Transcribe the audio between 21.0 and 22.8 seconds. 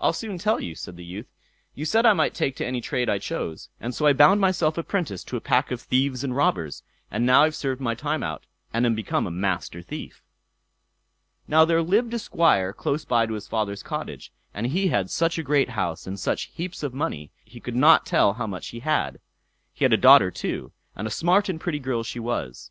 a smart and pretty girl she was.